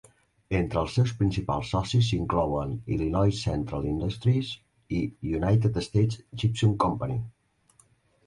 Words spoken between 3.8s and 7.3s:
Industries i United States Gypsum Company.